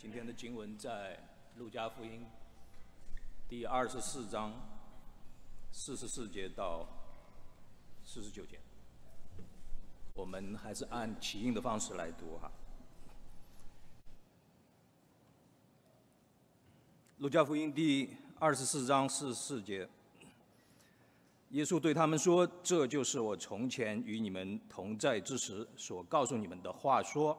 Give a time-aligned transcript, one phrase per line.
[0.00, 1.22] 今天的经文在
[1.58, 2.24] 路加福音
[3.46, 4.54] 第二十四章
[5.70, 6.88] 四十四节到
[8.02, 8.58] 四十九节。
[10.14, 12.50] 我们还是按起印的方式来读哈。
[17.18, 19.86] 路加福音第二十四章四十四节，
[21.50, 27.02] 耶稣对他们说：“这就是我从前与你们同在之时所告诉你们的话。
[27.02, 27.38] 说，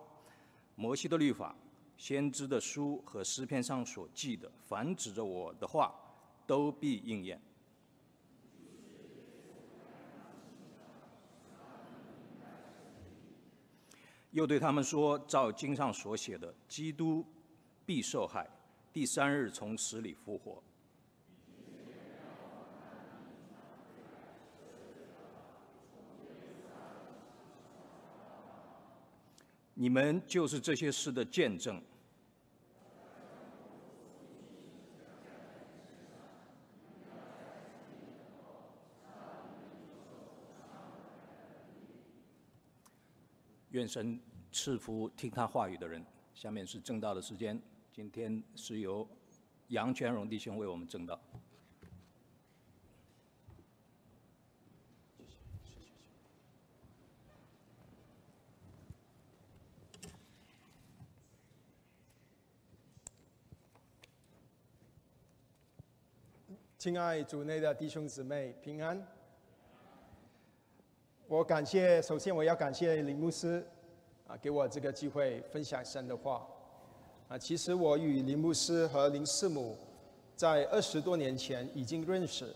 [0.76, 1.56] 摩西的律法。”
[2.02, 5.94] 先知的书和诗篇上所记的，凡指着我的话，
[6.48, 7.40] 都必应验。
[14.32, 17.24] 又对他们说：照经上所写的，基督
[17.86, 18.50] 必受害，
[18.92, 20.64] 第三日从死里复活。
[29.76, 31.80] 你们就是这些事的见证。
[43.82, 44.20] 愿神
[44.52, 46.06] 赐福听他话语的人。
[46.36, 47.60] 下面是正道的时间，
[47.92, 49.08] 今天是由
[49.70, 51.20] 杨全荣弟兄为我们正道。
[66.78, 69.21] 亲爱主内的弟兄姊妹平安。
[71.32, 73.66] 我感谢，首先我要感谢林牧师，
[74.28, 76.46] 啊，给我这个机会分享神的话。
[77.30, 79.78] 啊，其实我与林牧师和林师母
[80.36, 82.54] 在二十多年前已经认识。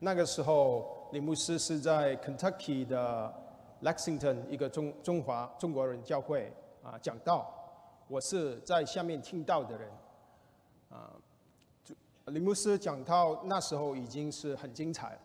[0.00, 3.32] 那个时候，林牧师是在 Kentucky 的
[3.84, 7.54] Lexington 一个中中华中国人教会啊讲道，
[8.08, 9.88] 我是在下面听到的人。
[10.90, 11.14] 啊，
[12.24, 15.20] 林牧师讲到那时候已经是很精彩了。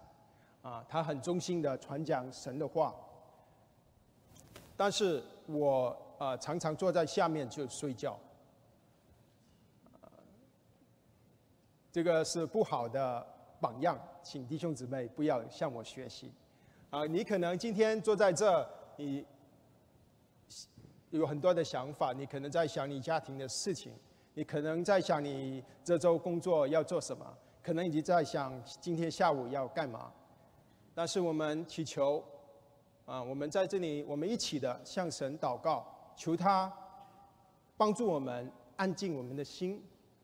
[0.67, 2.93] 啊，他很忠心的传讲神的话，
[4.75, 8.19] 但是我啊常常坐在下面就睡觉，
[11.89, 13.25] 这个是不好的
[13.61, 16.33] 榜样，请弟兄姊妹不要向我学习。
[16.89, 19.25] 啊，你可能今天坐在这，你
[21.11, 23.93] 有很多的想法，你可能在想你家庭的事情，
[24.33, 27.25] 你可能在想你这周工作要做什么，
[27.63, 30.11] 可能你在想今天下午要干嘛。
[30.97, 32.23] 但是我们祈求，
[33.05, 35.85] 啊，我们在这里，我们一起的向神祷告，
[36.15, 36.73] 求他
[37.77, 39.79] 帮助我们安静我们的心，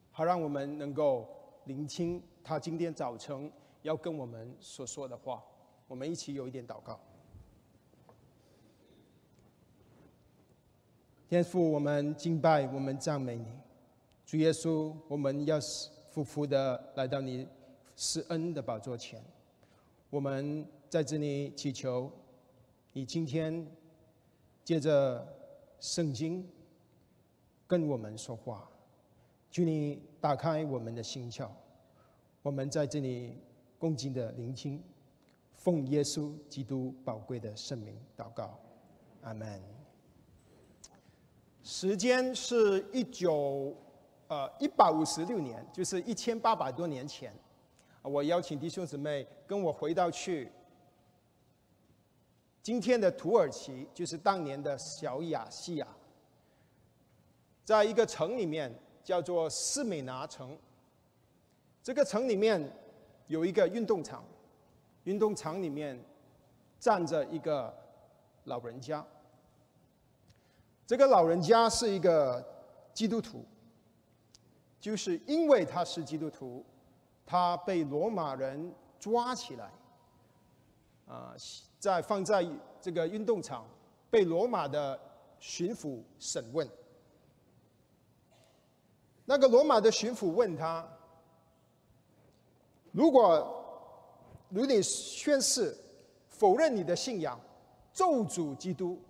[0.09, 1.29] 好让我们能够
[1.65, 3.51] 聆听他今天早晨
[3.83, 5.43] 要跟我们所说的话。
[5.87, 6.99] 我们一起有一点祷告。
[11.29, 13.45] 天父，我们敬拜，我们赞美你，
[14.25, 15.59] 主耶稣，我们要
[16.09, 17.47] 夫妇的来到你
[17.95, 19.23] 施恩的宝座前。
[20.13, 22.07] 我们在这里祈求，
[22.91, 23.65] 你今天
[24.63, 25.27] 借着
[25.79, 26.47] 圣经
[27.65, 28.69] 跟我们说话，
[29.49, 31.49] 求你打开我们的心窍。
[32.43, 33.39] 我们在这里
[33.79, 34.79] 恭敬的聆听，
[35.55, 38.59] 奉耶稣基督宝贵的圣名祷告，
[39.23, 39.59] 阿门。
[41.63, 43.75] 时间是一九
[44.27, 47.33] 呃一百五十六年，就是一千八百多年前。
[48.03, 50.51] 我邀请弟兄姊妹跟我回到去
[52.61, 55.87] 今天的土耳其，就是当年的小亚细亚，
[57.63, 60.57] 在一个城里面叫做斯美拿城。
[61.81, 62.61] 这个城里面
[63.27, 64.23] 有一个运动场，
[65.05, 65.97] 运动场里面
[66.79, 67.73] 站着一个
[68.43, 69.05] 老人家。
[70.85, 72.45] 这个老人家是一个
[72.93, 73.45] 基督徒，
[74.79, 76.65] 就是因为他是基督徒。
[77.25, 79.71] 他被罗马人抓起来，
[81.07, 81.33] 啊，
[81.79, 82.45] 在放在
[82.81, 83.65] 这个运动场，
[84.09, 84.99] 被罗马的
[85.39, 86.69] 巡抚审问。
[89.25, 90.85] 那个罗马的巡抚问他
[92.91, 93.63] ：“如果
[94.49, 95.75] 如你宣誓
[96.27, 97.39] 否认你的信仰，
[97.93, 99.01] 咒诅基督，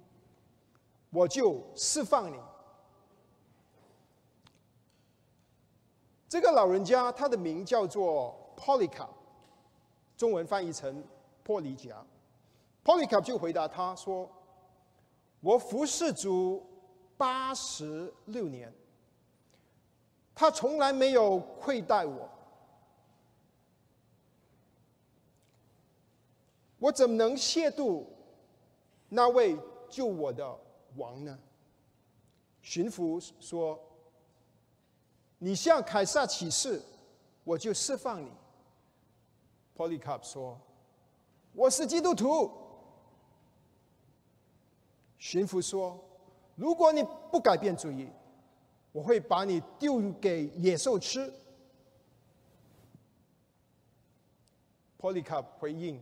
[1.10, 2.38] 我就释放你。”
[6.34, 9.12] 这个老人家，他的名叫做 Polycarp，
[10.18, 11.04] 中文翻译成
[11.44, 12.04] 破里甲。
[12.84, 14.28] Polycarp 就回答他说
[15.42, 16.66] ：“我服侍主
[17.18, 18.74] 八十六年，
[20.34, 22.28] 他从来没有亏待我，
[26.80, 28.04] 我怎么能亵渎
[29.08, 29.56] 那位
[29.88, 30.60] 救我的
[30.96, 31.38] 王呢？”
[32.64, 33.80] 巡抚说。
[35.44, 36.82] 你向凯撒起誓，
[37.44, 38.32] 我就释放你。
[39.76, 40.58] ”Polycarp 说
[41.52, 42.50] ：“我是基督徒。”
[45.20, 46.00] 巡抚说
[46.56, 48.10] ：“如果你不改变主意，
[48.94, 51.30] 我会把你丢给野兽吃。”
[54.98, 56.02] Polycarp 回应：“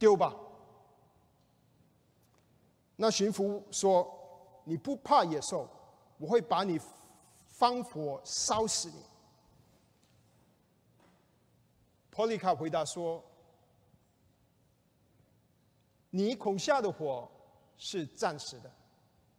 [0.00, 0.34] 丢吧。”
[2.96, 4.10] 那巡抚说
[4.64, 5.68] ：“你不怕野兽，
[6.16, 6.80] 我会把你
[7.58, 9.02] 放火烧死你。
[12.12, 13.24] ”Polycarp 回答说
[16.10, 17.30] ：“你恐吓的火
[17.76, 18.70] 是暂时的，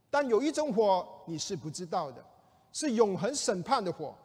[0.09, 2.25] 但有一种火你是不知道的，
[2.73, 4.15] 是永恒审判的火。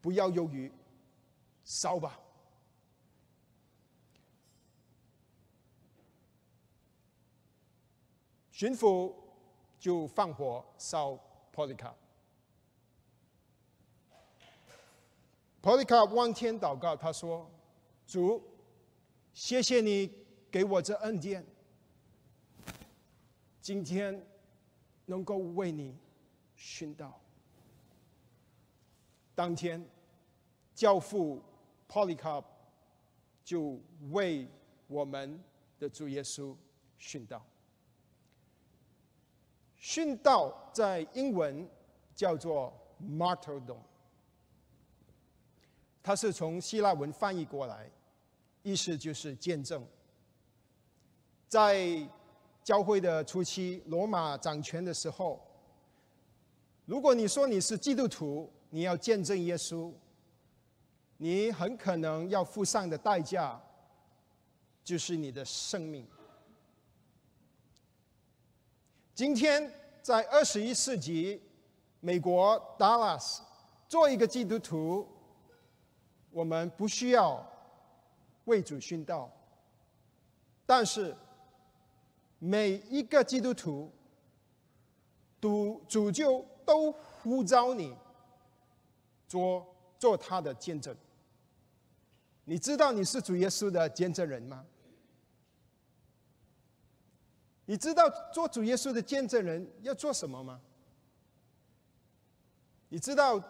[0.00, 0.72] 不要犹豫，
[1.64, 2.18] 烧吧。”
[8.50, 9.12] 巡抚
[9.78, 11.18] 就放火烧
[11.54, 11.94] Polycarp。
[15.62, 17.48] Polycarp 望天祷告，他说
[18.04, 18.42] ：“主，
[19.32, 20.10] 谢谢你
[20.50, 21.46] 给我这恩典，
[23.60, 24.26] 今天
[25.06, 25.96] 能够为你
[26.58, 27.20] 殉道。”
[29.36, 29.88] 当天，
[30.74, 31.40] 教父
[31.88, 32.44] Polycarp
[33.44, 33.80] 就
[34.10, 34.48] 为
[34.88, 35.40] 我们
[35.78, 36.56] 的主耶稣
[36.98, 37.40] 殉道。
[39.80, 41.68] 殉道在英文
[42.14, 43.78] 叫做 martyrdom，
[46.02, 47.88] 它是从希腊文翻译过来，
[48.62, 49.86] 意思就是见证。
[51.48, 52.08] 在
[52.64, 55.40] 教会的初期，罗马掌权的时候，
[56.86, 59.92] 如果你说你是基督徒，你要见证耶稣，
[61.18, 63.60] 你很可能要付上的代价
[64.82, 66.06] 就是你的生命。
[69.14, 71.40] 今天在二十一世纪，
[72.00, 73.40] 美国 Dallas
[73.86, 75.06] 做一个基督徒，
[76.32, 77.46] 我们不需要
[78.46, 79.30] 为主殉道，
[80.66, 81.14] 但是
[82.38, 83.92] 每一个基督徒，
[85.40, 87.94] 主主就都呼召你
[89.28, 89.66] 做
[89.98, 90.96] 做他的见证。
[92.44, 94.66] 你知道你是主耶稣的见证人吗？
[97.66, 100.60] 你知道做主耶稣的见证人要做什么吗？
[102.88, 103.40] 你知道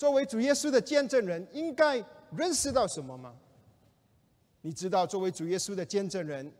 [0.00, 2.02] 作为主耶稣的见证人应该
[2.34, 3.36] 认识到什么吗？
[4.62, 6.50] 你知道作为主耶稣的见证人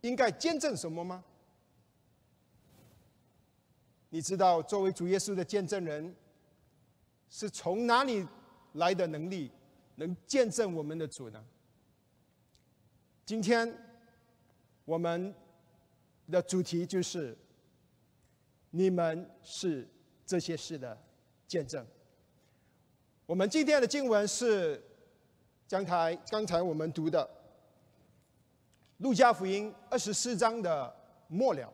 [0.00, 1.22] 应该见证什么吗？
[4.10, 6.12] 你知道作为主耶稣的见证人
[7.30, 8.26] 是从哪里
[8.72, 9.48] 来的能力
[9.94, 11.44] 能见证我们的主呢？
[13.24, 13.72] 今天。
[14.84, 15.32] 我们
[16.28, 17.38] 的主题就是：
[18.70, 19.88] 你们是
[20.26, 21.00] 这些事的
[21.52, 21.86] 见证。
[23.26, 24.82] 我们今天的经文是
[25.68, 27.22] 刚才刚才我们读的
[29.04, 30.96] 《路加福音》二十四章的
[31.28, 31.70] 末了，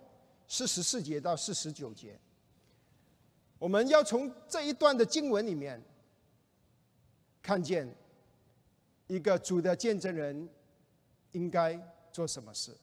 [0.49, 2.19] 四十四节到四十九节。
[3.57, 5.81] 我们要从这一段的经文里面
[7.41, 7.89] 看见
[9.07, 10.49] 一个主的见证人
[11.31, 12.77] 应该做什么事。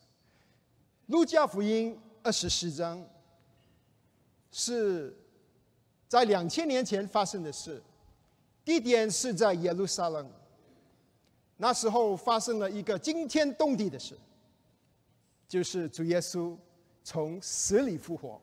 [1.08, 3.06] 路加福音二十四章
[4.50, 5.14] 是
[6.08, 7.82] 在两千年前发生的事，
[8.64, 10.30] 地点是在耶路撒冷。
[11.58, 14.18] 那时候发生了一个惊天动地的事，
[15.48, 16.56] 就是主耶稣
[17.04, 18.42] 从死里复活。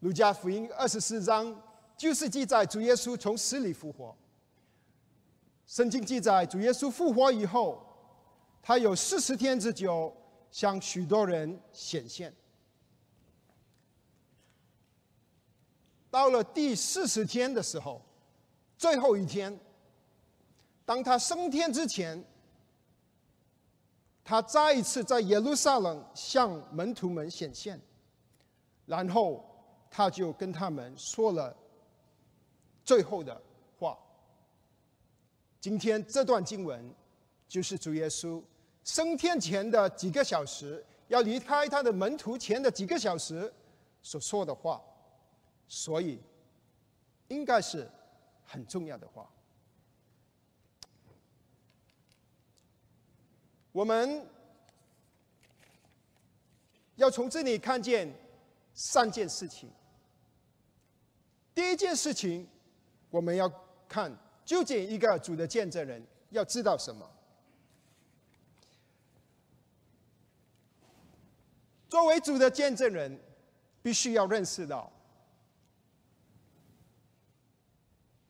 [0.00, 1.54] 路加福音二十四章
[1.96, 4.14] 就是记载主耶稣从死里复活。
[5.66, 7.82] 圣经记载主耶稣复活以后，
[8.62, 10.12] 他有四十天之久。
[10.54, 12.32] 向许多人显现。
[16.14, 18.00] 到了第四十天的时候，
[18.78, 19.58] 最后一天，
[20.84, 22.24] 当他升天之前，
[24.22, 27.80] 他再一次在耶路撒冷向门徒们显现，
[28.86, 29.44] 然后
[29.90, 31.52] 他就跟他们说了
[32.84, 33.42] 最后的
[33.76, 33.98] 话。
[35.60, 36.94] 今天这段经文
[37.48, 38.40] 就是主耶稣。
[38.84, 43.52] 升天前的几个小时，要离开他的门徒前的几个小时
[44.00, 44.80] 所说的话，
[45.74, 46.20] 所以
[47.26, 47.90] 应该是
[48.46, 49.28] 很重要的话。
[53.72, 54.24] 我们
[56.94, 58.08] 要从这里看见
[58.72, 59.68] 三件事情。
[61.52, 62.48] 第一件事情，
[63.10, 63.50] 我们要
[63.88, 66.00] 看究竟一个主的见证人
[66.30, 67.10] 要知道什么。
[71.88, 73.20] 作为主的见证人，
[73.82, 74.90] 必须要认识到，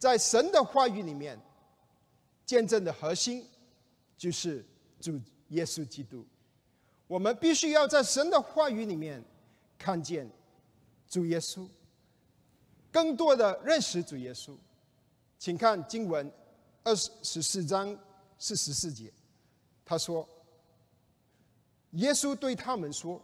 [0.04, 1.40] 在神的话语里面，
[2.44, 3.42] 见证的核心
[4.18, 4.62] 就是
[5.00, 5.18] 主
[5.48, 6.22] 耶稣基督。
[7.06, 9.24] 我们必须要在神的话语里面
[9.78, 10.30] 看见
[11.08, 11.66] 主耶稣，
[12.92, 14.54] 更多的认识主耶稣。
[15.38, 16.30] 请看经文
[16.82, 17.98] 二十四章
[18.38, 19.10] 四十四节，
[19.86, 20.28] 他说
[21.92, 23.18] ：“耶稣对他们说，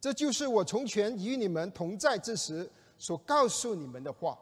[0.00, 4.38] 这就是我从前与你们同在之时所告诉你们的话。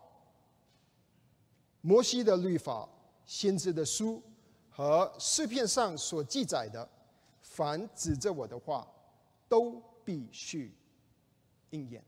[1.84, 2.88] 摩西的律法、
[3.26, 4.22] 先知的书
[4.70, 6.88] 和诗篇上所记载的。”
[7.40, 8.84] 凡指着我的话，
[9.48, 10.74] 都必须
[11.70, 12.02] 应验。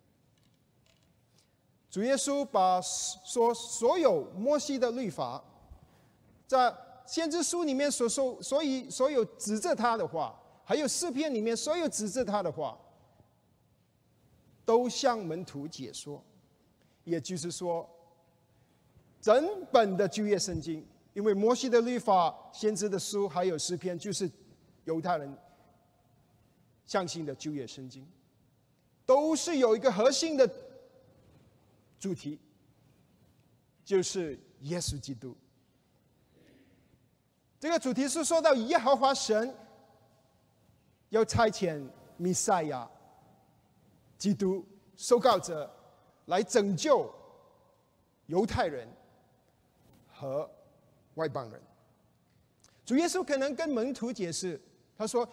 [1.88, 5.45] 主耶稣把说所有摩西的律法，
[6.49, 6.75] 在
[7.06, 12.76] 先知书里面所说，所以所有指着他的话，还有诗篇里面所有指着他的话，
[14.64, 16.21] 都向门徒解说。
[17.04, 17.88] 也就是说，
[19.26, 24.30] 整本的旧约圣经，因为摩西的律法、先知的书还有诗篇，就是。
[24.85, 25.37] 犹太人
[26.85, 28.06] 相信的旧约圣经，
[29.04, 30.49] 都是有一个核心的
[31.99, 32.38] 主题，
[33.85, 35.37] 就是耶稣基督。
[37.59, 39.52] 这个主题是说到耶和华神
[41.09, 41.85] 要差遣
[42.16, 42.88] 弥赛亚、
[44.16, 44.64] 基督、
[44.95, 45.68] 受告者
[46.26, 47.12] 来拯救
[48.26, 48.88] 犹太人
[50.18, 50.50] 和
[51.14, 51.61] 外邦人。
[52.85, 54.61] 主耶稣可能跟门徒解释。
[54.96, 55.28] 他说：“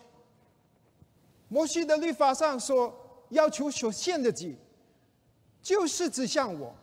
[1.48, 2.94] 摩西的律法上说，
[3.30, 4.58] 要求所献的祭，
[5.62, 6.76] 就是指向我，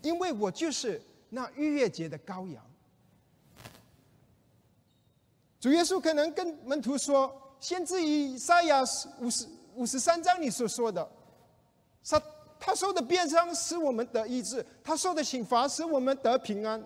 [0.00, 2.64] 因为我就是那逾越节的羔羊。”
[5.60, 8.80] 主耶稣可能跟门徒说：“先知以赛亚
[9.18, 11.06] 五十五十三章你所说的，
[12.60, 16.80] 他受的鞭伤使我们得医治，他受的刑罚使我们得平安。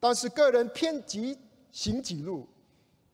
[0.00, 1.38] 但是个人偏激
[1.70, 2.48] 行己路。”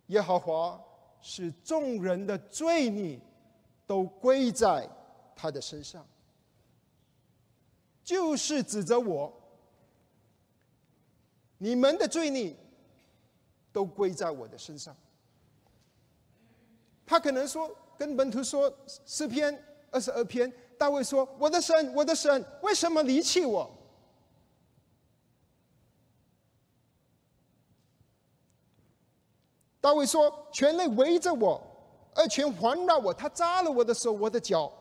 [0.08, 0.78] 耶和华
[1.22, 3.18] 使众人的罪孽
[3.86, 4.86] 都归在
[5.34, 6.06] 他的身上，
[8.04, 9.32] 就是指着我，
[11.56, 12.54] 你们的罪孽
[13.72, 14.94] 都归在我的身上。
[17.06, 18.70] 他可能说，跟门徒说
[19.06, 19.58] 诗篇
[19.90, 23.70] 二十二篇，大卫说：“我的神，我的神，为什么离弃我？”
[29.80, 31.62] 大卫说：“全内围着我，
[32.14, 34.72] 二拳环绕我，他扎了我的手，我的脚。”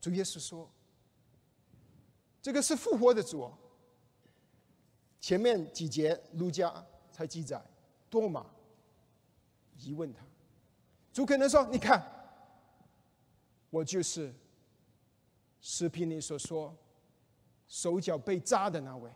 [0.00, 0.68] 主耶稣说
[2.42, 3.50] ：“这个是复活的主。”
[5.20, 7.62] 前面几节路加才记载，
[8.08, 8.46] 多马
[9.76, 10.24] 疑问他，
[11.12, 12.02] 主可能说：“你看，
[13.68, 14.34] 我就是
[15.60, 16.76] 视频里所说
[17.68, 19.10] 手脚被扎的那位。”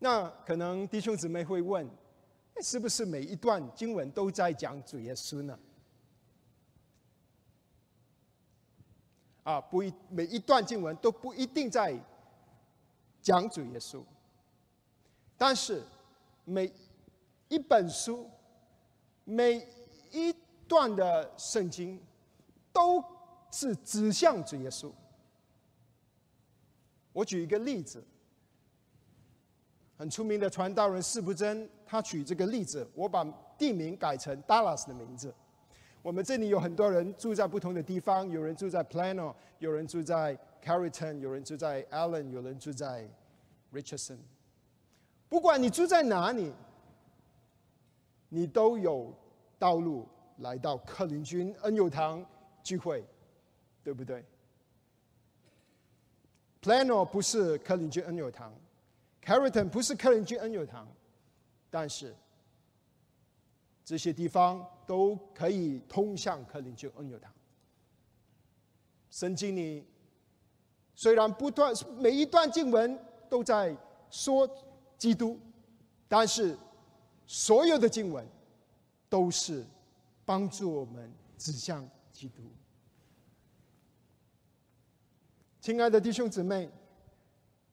[0.00, 1.88] 那可能弟兄姊妹会问：
[2.62, 5.58] 是不是每一段经文都在讲主耶稣呢？
[9.42, 11.98] 啊，不一每一段经文都不一定在
[13.22, 14.04] 讲主耶稣，
[15.36, 15.82] 但是
[16.44, 16.72] 每
[17.48, 18.30] 一本书、
[19.24, 19.66] 每
[20.12, 20.32] 一
[20.68, 22.00] 段的圣经
[22.72, 23.02] 都
[23.50, 24.92] 是指向主耶稣。
[27.12, 28.04] 我举一个例子。
[29.96, 33.24] 很出名的传道人释不真，他取这个例子，我把
[33.58, 35.34] 地名改成 Dallas 的名字。
[36.02, 43.10] 我们这里有很多人住在不同的地方，有人住在 Plano，有人住在 Carrollton，有人住在 Allen，有人住在
[43.72, 44.18] Richardson。
[45.28, 46.54] 不管你住在哪里，
[48.28, 49.12] 你都有
[49.58, 50.06] 道路
[50.38, 52.24] 来到克林军恩友堂
[52.62, 53.04] 聚会，
[53.82, 54.24] 对不对
[56.60, 58.54] ？Plano 不是克林军恩友堂。
[59.22, 60.88] Carrollton 不是克林军恩友堂，
[61.68, 62.14] 但是
[63.84, 67.30] 这些地方都可以通向克林军恩友堂。
[69.10, 69.86] 圣经里
[70.94, 73.76] 虽然不断每一段经文都在
[74.10, 74.48] 说
[74.96, 75.38] 基督，
[76.08, 76.56] 但是
[77.26, 78.26] 所有的经文
[79.08, 79.64] 都是
[80.28, 82.42] 帮助我们指向基督。
[85.58, 86.70] 亲爱的弟兄姊妹。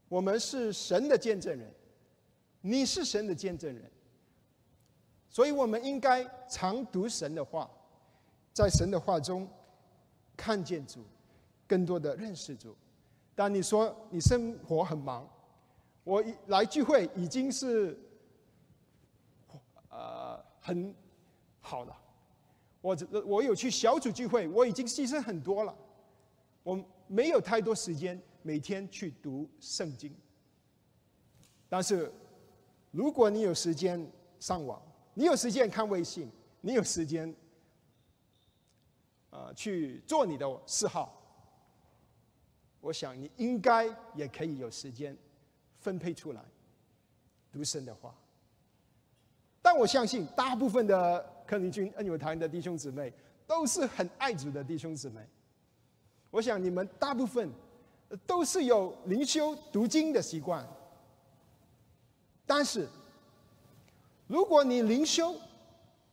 [0.08, 1.74] 我们是神的见证人，
[2.62, 3.92] 你是神的见证人，
[5.28, 7.70] 所以我们应该常读神的话，
[8.54, 9.50] 在神的话中
[10.38, 11.04] 看见主，
[11.68, 12.78] 更多的认识主。
[13.34, 15.28] 但你说你生活很忙，
[16.04, 18.00] 我来聚会已经是
[19.90, 20.94] 呃很
[21.62, 21.98] 好了，
[22.86, 25.76] 我我有去小组聚会，我已经牺牲很多了。
[26.62, 30.16] 我没有太多时间每天去读圣经。
[31.68, 32.14] 但是，
[32.92, 34.08] 如果你有时间
[34.40, 34.80] 上网，
[35.16, 36.30] 你有时间看微信，
[36.62, 37.34] 你有时间，
[39.32, 41.20] 呃，去做你的嗜好，
[42.82, 45.18] 我想你应该也可以有时间
[45.80, 46.46] 分配出来
[47.52, 48.16] 读神的话。
[49.60, 53.12] 但我相信，大部分的克林军恩友堂的弟兄姊妹
[53.46, 55.22] 都是很爱主的弟兄姊妹。
[56.32, 57.50] 我想你们大部分
[58.26, 60.68] 都是有灵修读经的习惯。
[62.46, 62.88] 但是，
[64.28, 65.36] 如果你灵修，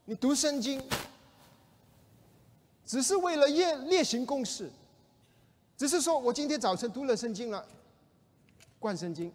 [0.05, 0.81] 你读圣经，
[2.85, 4.69] 只是为了列列行公事，
[5.77, 7.63] 只是说我今天早晨读了圣经了，
[8.79, 9.31] 灌圣经，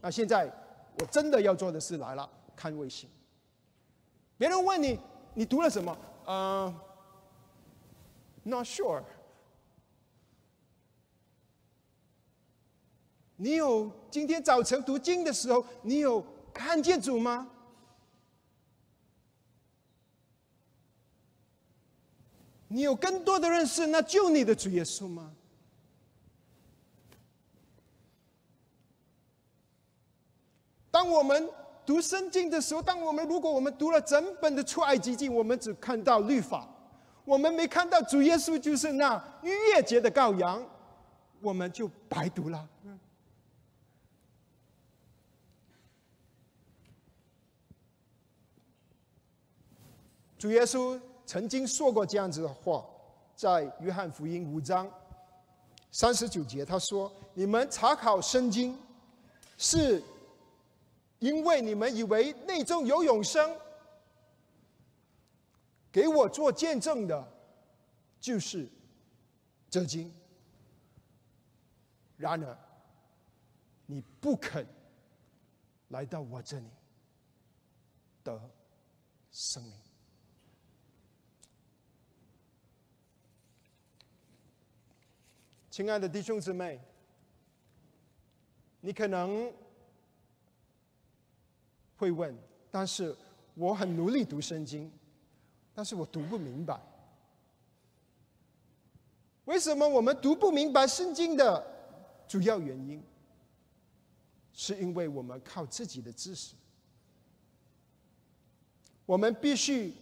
[0.00, 0.50] 那现在
[0.98, 3.10] 我真的要做的事来了，看微信。
[4.38, 4.98] 别人问你，
[5.38, 5.96] 你读了什么？
[6.26, 6.74] 呃
[8.42, 9.04] ，Not sure。
[13.36, 17.48] 你有今天早晨读经的时候，你有看见主吗？
[22.66, 25.32] 你有更多的认识那就你的主耶稣吗？
[30.90, 31.48] 当我们。
[31.88, 36.68] 读圣经的时候，当我们如果我们读了整本的出埃及记，我们只看到律法，
[37.24, 40.62] 我们没看到主耶稣就是那逾越节的羔羊，
[41.40, 42.68] 我们就白读了。
[50.38, 52.84] 主耶稣曾经说过这样子的话，
[53.34, 54.86] 在约翰福音五章
[55.90, 58.78] 三十九节，他说：“你们查考圣经
[59.56, 60.02] 是。”
[61.18, 63.58] 因为你们以为内中有永生，
[65.90, 67.32] 给我做见证的，
[68.20, 68.68] 就是
[69.68, 70.14] 这经。
[72.16, 72.58] 然而，
[73.86, 74.64] 你不肯
[75.88, 76.66] 来到我这里
[78.22, 78.40] 得
[79.32, 79.72] 生命。
[85.68, 86.80] 亲爱的弟兄姊妹，
[88.80, 89.52] 你可能。
[91.98, 92.34] 会问，
[92.70, 93.14] 但是
[93.54, 94.90] 我很努力读圣经，
[95.74, 96.80] 但是我读不明白。
[99.44, 101.66] 为什么我们读不明白圣经的
[102.28, 103.02] 主要原因？
[104.52, 106.54] 是因为我们靠自己的知识，
[109.06, 109.94] 我们必须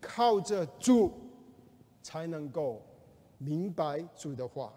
[0.00, 1.12] 靠着主
[2.02, 2.82] 才能够
[3.38, 4.72] 明白主的话。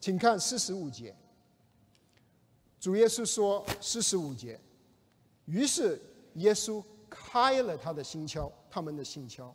[0.00, 1.14] 请看四十五节，
[2.78, 4.58] 主耶稣说四十五节。
[5.50, 6.00] 于是
[6.34, 9.50] 耶稣开了他的心窍，他们的心窍，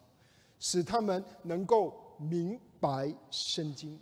[0.59, 3.97] 使他们能够明白圣经。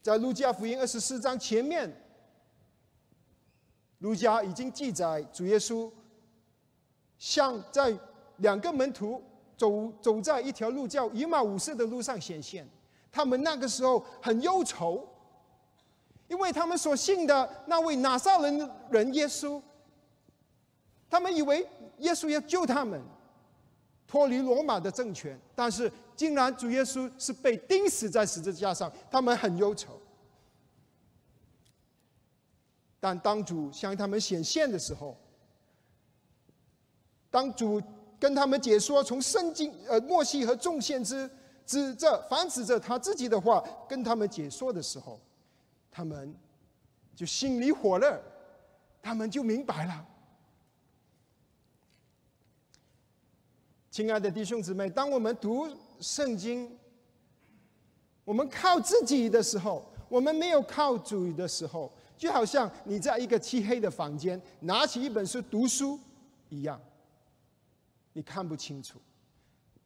[0.00, 1.92] 在路加福音二十四章前面，
[3.98, 5.90] 路加已经记载主耶稣
[7.18, 7.92] 像在
[8.36, 9.20] 两个门徒
[9.56, 12.64] 走走在一条路叫以马五色的路上显现，
[13.10, 15.04] 他们那个时候很忧愁，
[16.28, 19.60] 因为他们所信的那位拿撒勒人耶稣。
[21.08, 21.66] 他们以为
[21.98, 23.00] 耶稣要救他们
[24.06, 30.00] 脱离罗马的政权，但是竟然主耶稣是被钉死在十字架上，他们很忧愁。
[32.98, 35.16] 但当主向他们显现的时候，
[37.30, 37.80] 当主
[38.18, 41.28] 跟他们解说从圣经、呃，摩西和众先知
[41.64, 45.20] 指着、反指着他自己的话跟他们解说的时候，
[45.90, 46.34] 他们
[47.14, 48.20] 就心里火热，
[49.02, 50.06] 他们就明白了。
[53.96, 55.66] 亲爱的弟兄姊妹，当我们读
[56.00, 56.70] 圣经，
[58.26, 65.98] 我们靠自己的时候，我们没有靠主的时候，就好像你在一个漆黑的房间拿起一本书读书
[66.50, 66.78] 一样，
[68.12, 68.98] 你看不清楚。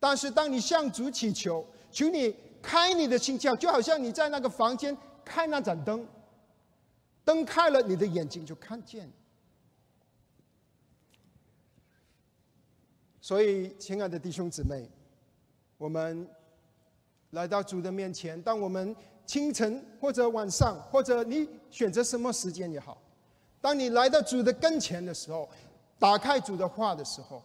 [0.00, 6.04] 但是当你向主祈求，求你开你的心窍，就好像你在那个房间开那盏灯，
[7.24, 9.08] 灯开了，你的眼睛就看见。
[13.20, 14.88] 所以，亲爱的弟兄姊妹，
[15.76, 16.26] 我们
[17.30, 18.40] 来到主的面前。
[18.42, 23.00] 当我们清晨或者晚上，或者你选择什么时间也好，
[23.60, 25.48] 当你来到主的跟前的时候，
[25.98, 27.42] 打开主的话的时候，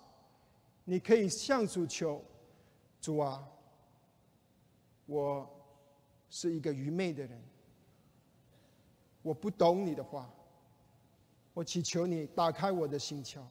[0.86, 2.24] 你可以向主求：
[3.02, 3.46] 主啊，
[5.06, 5.48] 我
[6.30, 7.44] 是一个愚昧的人，
[9.22, 10.34] 我不懂你的话，
[11.54, 13.42] 我祈求你打开我的心窍。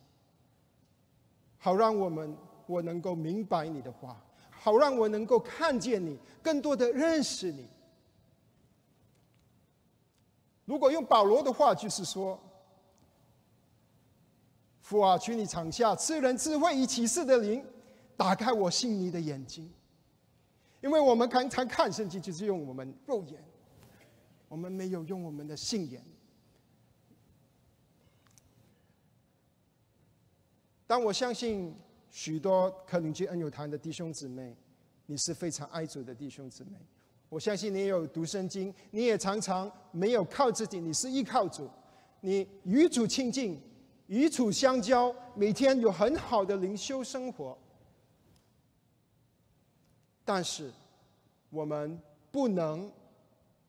[1.64, 7.66] 好让我们我能够明白你的话，好让我能够看见你，更多的认识你。
[10.66, 12.38] 如果用保罗的话，就是说
[14.82, 17.64] ：“父啊，求你场下赐人智慧与启示的灵，
[18.14, 19.72] 打开我心里的眼睛。”
[20.84, 23.42] 因为我们常常看圣经，就是用我们肉眼，
[24.48, 26.04] 我们没有用我们的信眼。
[30.86, 31.74] 但我相信
[32.10, 34.54] 许多可能去恩友堂的弟兄姊妹，
[35.06, 36.72] 你是非常爱主的弟兄姊妹。
[37.28, 41.68] 我相信你也有读圣经，你也常常没有靠自己，你是依靠主，
[42.20, 43.60] 你与主亲近，
[44.06, 47.58] 与主相交，每天有很好的灵修生活。
[50.24, 50.70] 但是，
[51.50, 52.90] 我们不能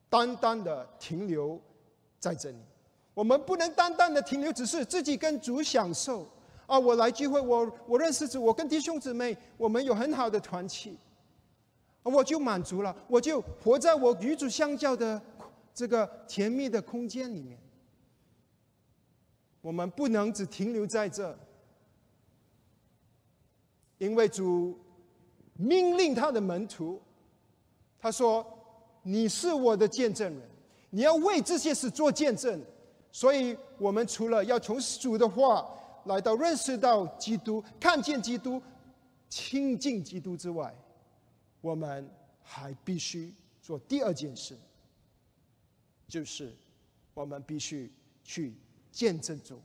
[0.10, 1.60] 单单的停留
[2.19, 2.58] 在这里，
[3.13, 6.28] 我们不能单单的停留，只是自己跟主享受
[6.65, 6.78] 啊！
[6.78, 10.97] 我来聚会，我我认识主，我跟弟兄姊妹，我们有很好的团契。
[12.04, 15.19] 我就满足了，我就活在我与主相交的
[15.73, 17.60] 这个甜蜜的空间里面。
[19.62, 21.36] 我们不能只停留在这，
[23.97, 24.78] 因为主
[25.56, 27.01] 命令他的门徒，
[27.99, 28.45] 他说
[29.01, 30.41] ：“你是我的见证人，
[30.91, 32.62] 你要为这些事做见证。”
[33.12, 35.67] 所以，我们除了要从主的话
[36.06, 38.62] 来到认识到基督、看见基督、
[39.30, 40.74] 亲近基督之外，
[41.62, 42.10] 我们
[42.41, 44.58] 还必须做第二件事，
[46.08, 46.56] 就是
[47.13, 47.91] 我们必须
[48.24, 48.54] 去
[48.91, 49.60] 见证主，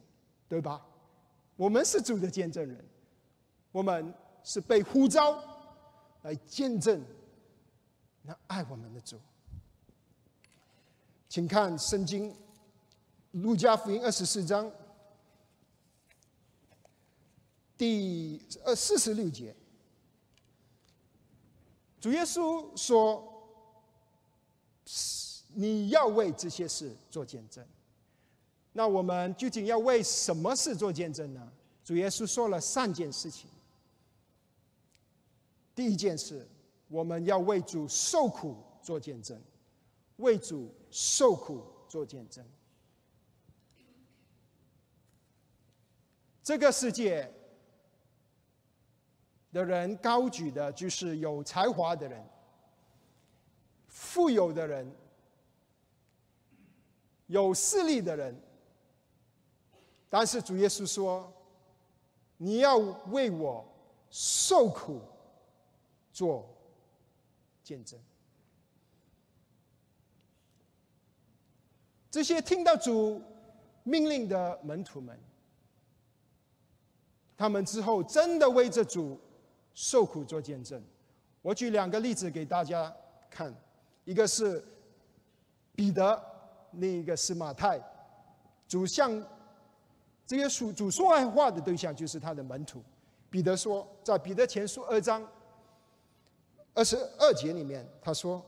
[0.49, 0.85] 对吧？
[1.57, 2.83] 我们是主的见证人，
[3.71, 5.39] 我们是被呼召
[6.23, 7.05] 来见证
[8.23, 9.19] 那爱我们的主。
[11.29, 12.33] 请看圣经
[13.33, 14.73] 《路加福音》二十四章
[17.81, 19.57] 第呃四十六节。
[21.99, 23.27] 主耶稣说
[25.55, 27.67] ：“你要为这些事做见证。”
[28.75, 31.51] 那我们究竟要为什么事做见证呢？
[31.83, 33.49] 主耶稣说了三件事情。
[35.75, 36.47] 第一件事，
[36.89, 39.41] 我们要为主受苦做见证，
[40.19, 42.45] 为主受苦做见证。
[46.43, 47.40] 这个世界。
[49.53, 52.25] 的人高举的就是有才华的人、
[53.89, 54.91] 富有的人、
[57.27, 58.41] 有势力的人。
[60.09, 61.33] 但是主耶稣说
[62.39, 63.67] ：“你要为我
[64.09, 65.03] 受苦
[66.13, 66.49] 做
[67.63, 67.99] 见证。”
[72.11, 73.21] 这些听到主
[73.83, 75.19] 命令的门徒们，
[77.37, 79.19] 他们之后真的为着主。
[79.81, 80.79] 受苦做见证，
[81.41, 82.95] 我举两个例子给大家
[83.31, 83.51] 看，
[84.05, 84.63] 一个是
[85.75, 86.23] 彼得，
[86.73, 87.81] 另一个是马太。
[88.69, 89.11] 主向
[90.27, 92.83] 这些主主说爱话的对象就是他的门徒。
[93.31, 95.27] 彼得说，在彼得前书二章
[96.75, 98.45] 二十二节里面，他说，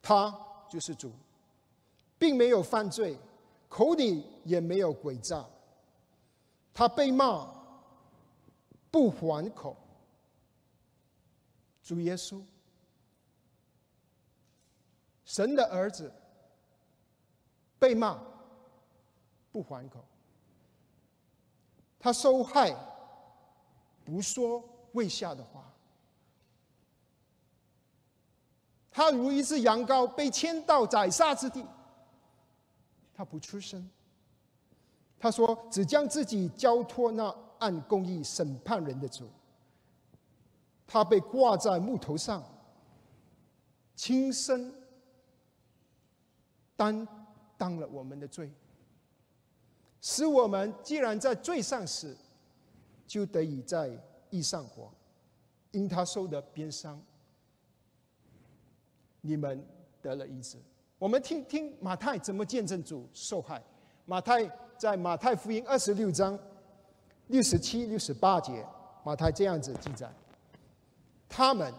[0.00, 0.34] 他
[0.66, 1.12] 就是主，
[2.18, 3.18] 并没有犯罪，
[3.68, 5.44] 口里也没有诡诈，
[6.72, 7.52] 他被骂。
[8.94, 9.76] 不还口，
[11.82, 12.40] 主耶稣，
[15.24, 16.14] 神的儿子，
[17.76, 18.22] 被骂，
[19.50, 19.98] 不还口，
[21.98, 22.72] 他受害，
[24.04, 25.68] 不说未下的话，
[28.92, 31.66] 他如一只羊羔被牵到宰杀之地，
[33.12, 33.90] 他不出声，
[35.18, 37.36] 他说只将自己交托那。
[37.64, 39.26] 按公义审判人的主，
[40.86, 42.44] 他被挂在木头上，
[43.96, 44.70] 亲身
[46.76, 47.08] 担
[47.56, 48.52] 当了我们的罪，
[50.02, 52.14] 使我们既然在罪上死，
[53.06, 53.98] 就得以在
[54.28, 54.92] 义上活。
[55.70, 57.00] 因他受的鞭伤，
[59.22, 59.66] 你们
[60.02, 60.58] 得了医治。
[60.98, 63.62] 我们听听马太怎么见证主受害。
[64.04, 64.46] 马太
[64.76, 66.38] 在马太福音二十六章。
[67.34, 68.64] 六十七、六十八节，
[69.02, 70.08] 马太这样子记载：
[71.28, 71.74] 他们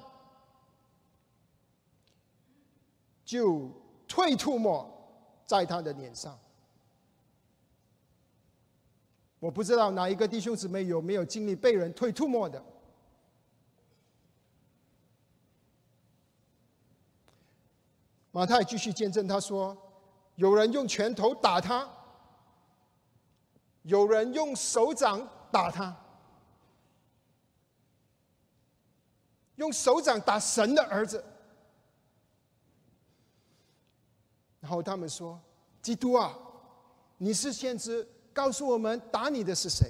[3.23, 3.71] 就
[4.05, 4.85] 退吐沫
[5.45, 6.37] 在他的脸上。
[9.39, 12.61] 我不知道哪一个弟兄姊妹有没有经历被人退吐沫的。
[18.31, 19.77] 马太继续见证，他说：
[20.35, 21.89] 有人用拳头打他。
[23.83, 25.95] 有人用手掌打他，
[29.55, 31.23] 用手掌打神的儿子。
[34.59, 35.39] 然后他们说
[35.81, 36.37] ：“基督啊，
[37.17, 39.89] 你是先知，告诉我们打你的是谁？”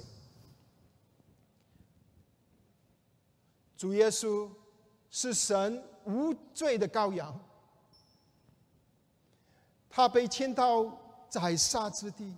[3.76, 4.48] 主耶稣
[5.10, 7.36] 是神无罪的羔羊，
[9.90, 10.96] 他被牵到
[11.28, 12.36] 宰杀之地，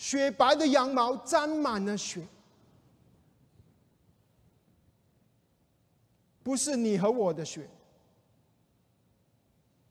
[0.00, 2.26] 雪白的羊毛沾满了血，
[6.42, 7.68] 不是你和我的血。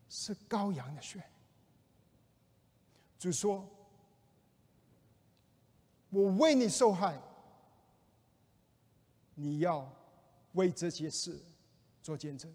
[0.08, 1.22] 是羔羊的血。
[3.20, 3.64] 主说
[6.10, 7.16] ：“我为你受害，
[9.36, 9.88] 你要
[10.54, 11.40] 为这些事
[12.02, 12.52] 做见证。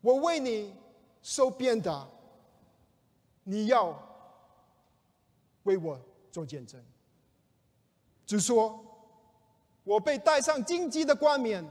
[0.00, 0.74] 我为你
[1.20, 2.08] 受鞭打，
[3.44, 4.05] 你要
[5.66, 6.00] 为我
[6.32, 6.82] 做见证。”
[8.26, 8.84] 主说
[9.84, 11.64] ：“我被戴上荆棘的冠冕。”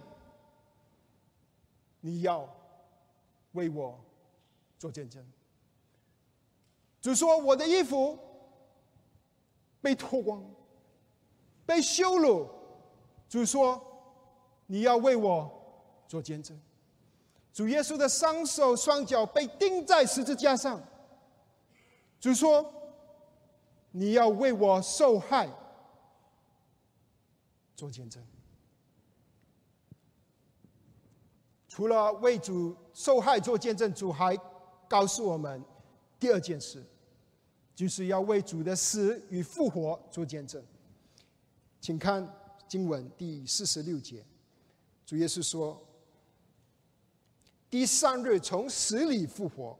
[1.99, 2.47] 你要
[3.53, 3.99] 为我
[4.77, 5.25] 做见证。
[7.01, 8.19] 主说：“我的衣服
[9.81, 10.43] 被脱光，
[11.65, 12.47] 被羞辱。”
[13.27, 13.81] 主说
[14.67, 15.51] ：“你要为我
[16.07, 16.59] 做见证。”
[17.51, 20.81] 主耶稣的双手双脚被钉在十字架上。
[22.19, 22.61] 主说
[23.97, 25.49] ：“你要为我受害，
[27.77, 28.21] 做见证。”
[31.69, 34.37] 除了为主受害做见证，主还
[34.89, 35.63] 告诉我们
[36.19, 36.83] 第二件事，
[37.73, 40.61] 就是要为主的死与复活做见证。
[41.79, 42.27] 请看
[42.67, 44.25] 经文第四十六节，
[45.05, 45.81] 主耶稣说
[47.69, 49.77] ：“第三日从死里复活，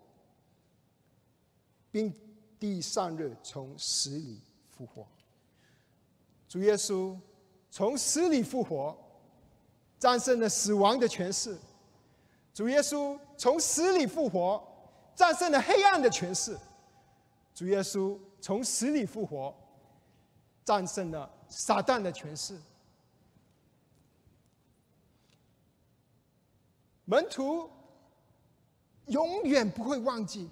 [1.91, 2.13] 并
[2.59, 4.39] 第三日从死里
[4.69, 5.07] 复活。”
[6.47, 7.17] 主耶稣
[7.69, 8.97] 从死里复活，
[9.99, 11.57] 战胜了死亡的权势。
[12.53, 14.65] 主耶稣从死里复活，
[15.13, 16.57] 战胜了黑暗的权势。
[17.53, 19.53] 主耶稣从死里复活，
[20.63, 22.57] 战胜了撒旦的权势。
[27.03, 27.69] 门徒
[29.07, 30.49] 永远不会忘记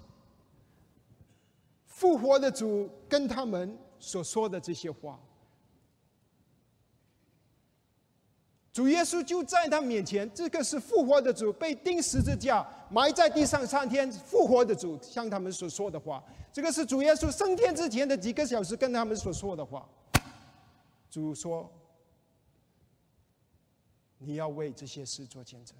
[1.94, 5.18] 复活的主跟他们所说的这些话。
[8.72, 16.20] 主耶稣就在他面前，这个是复活的主，被钉十字架，埋在地上三天，复活的主向他们所说的话。
[16.52, 19.88] 这个是主耶稣升天之前的几个小时跟他们所说的话。
[21.08, 21.70] 主说
[24.18, 25.76] ：“你要为这些事做见证。”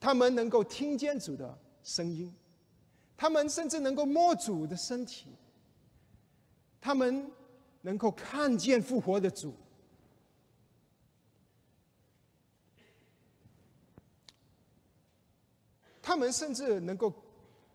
[0.00, 2.34] 他们能够听见主的声音，
[3.16, 5.26] 他们甚至能够摸主的身体。
[6.80, 7.30] 他们
[7.82, 9.54] 能够看见复活的主，
[16.00, 17.12] 他们甚至能够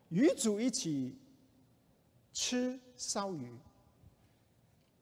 [0.10, 1.16] 与主一起
[2.34, 3.56] 吃烧鱼。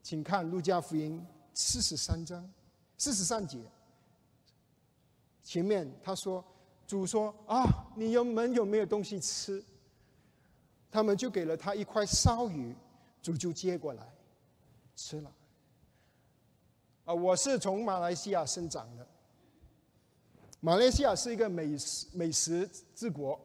[0.01, 1.17] 请看《路加福音》
[1.53, 2.51] 四十三章
[2.97, 3.63] 四十三节，
[5.41, 6.43] 前面他说
[6.87, 9.63] ：“主说啊，你有们有没有东西吃？”
[10.91, 12.75] 他们就给了他一块烧鱼。
[13.21, 14.05] 主就接过来
[14.97, 15.31] 吃了。
[17.05, 19.07] 啊，我是从马来西亚生长的。
[20.59, 23.39] 马来西亚是一个美食美食之国。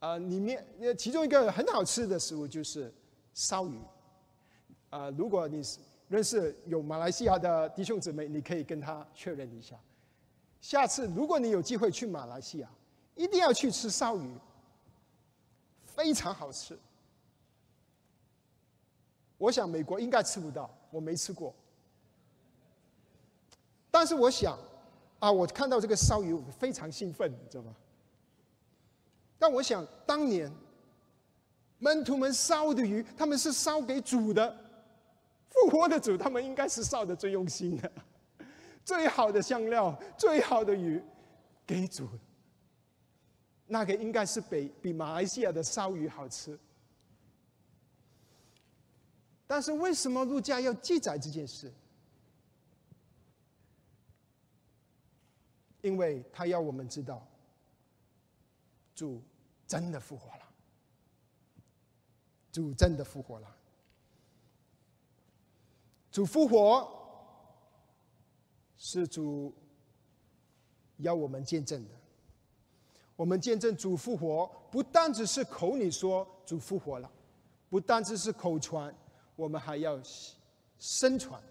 [0.00, 2.92] 啊，里面那其中一个很好吃的食物就是
[3.32, 3.80] 烧鱼。
[4.90, 5.62] 啊，如果你
[6.08, 9.80] 认识有马来西亚的弟兄姊妹，你可以跟他确认一下。
[10.60, 12.68] 下次如果你有机会去马来西亚，
[13.14, 14.34] 一定要去吃烧鱼，
[15.84, 16.78] 非常好吃。
[19.38, 21.54] 我想美国应该吃不到，我没吃过。
[23.90, 24.58] 但是我想，
[25.18, 27.74] 啊，我看到这个烧鱼，我非常兴奋，你知道吗？
[29.38, 30.52] 但我想，当年
[31.78, 34.54] 门徒们烧的鱼，他们是烧给主的，
[35.48, 37.90] 复活的主，他们应该是烧的最用心的，
[38.84, 41.02] 最好的香料，最好的鱼，
[41.66, 42.08] 给主。
[43.66, 46.58] 那个应该是比比马来西亚的烧鱼好吃。
[49.46, 51.72] 但是为什么陆家要记载这件事？
[55.82, 57.26] 因为他要我们知道，
[58.94, 59.22] 主
[59.66, 60.46] 真的复活了，
[62.52, 63.56] 主真的复活了，
[66.12, 66.99] 主复活
[68.80, 69.54] 是主
[70.96, 71.90] 要我们见证的。
[73.14, 77.08] 我们见证主复活，不单只是口里说主复活了，
[77.68, 78.92] 不单只是口传。
[79.36, 80.00] 我们还要
[80.78, 81.42] 生传，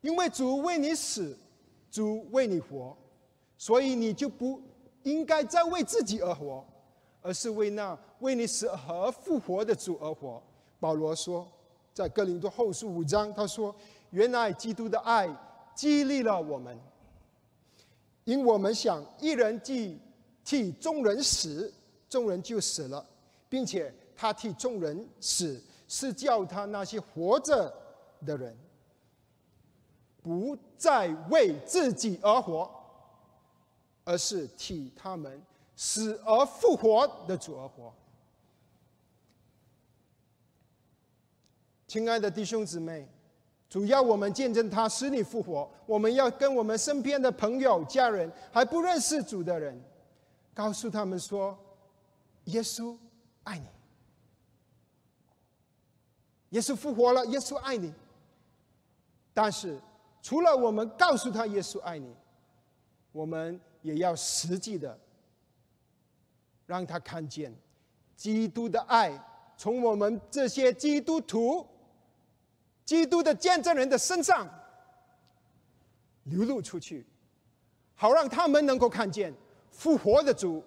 [0.00, 1.38] 因为主为你死，
[1.90, 2.96] 主为你活，
[3.58, 4.62] 所以你就不
[5.02, 6.64] 应该再为自己而活，
[7.20, 10.42] 而是为那为你死而复活的主而活。
[10.80, 11.46] 保罗说，
[11.92, 13.74] 在哥林多后书五章，他说
[14.12, 15.28] ：“原来基督的爱
[15.74, 16.78] 激励了我们，
[18.24, 19.98] 因我们想一人既
[20.44, 21.70] 替众人死，
[22.08, 23.04] 众人就死了，
[23.48, 27.74] 并且他替众人死，是叫他那些活着
[28.24, 28.56] 的人。”
[30.22, 32.70] 不再为自己而活，
[34.04, 35.42] 而是替他们
[35.74, 37.92] 死而复活的主而活。
[41.88, 43.08] 亲爱的弟兄姊妹，
[43.72, 49.82] 主要我们见证他使你复活，我们要跟我们身边的朋友、家人还不认识主的人，
[50.52, 51.58] 告诉他们说：
[52.44, 52.94] 耶稣
[53.44, 53.64] 爱你，
[56.50, 57.90] 耶稣复活了，耶稣爱你。
[59.32, 59.80] 但是。
[60.24, 62.14] 除了我们告诉他耶稣爱你，
[63.10, 64.96] 我们也要实际的
[66.64, 67.52] 让他看见
[68.14, 69.12] 基督的爱
[69.56, 71.66] 从我们这些基督徒、
[72.92, 74.46] 基督的见证人的身上
[76.24, 77.06] 流露出去，
[77.94, 79.32] 好让他们能够看见
[79.70, 80.62] 复活的主